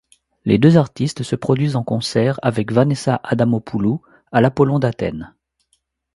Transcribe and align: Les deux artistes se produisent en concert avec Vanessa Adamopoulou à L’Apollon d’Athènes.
Les 0.45 0.57
deux 0.57 0.77
artistes 0.77 1.21
se 1.21 1.35
produisent 1.35 1.75
en 1.75 1.83
concert 1.83 2.39
avec 2.41 2.71
Vanessa 2.71 3.21
Adamopoulou 3.23 4.01
à 4.31 4.41
L’Apollon 4.41 4.79
d’Athènes. 4.79 5.35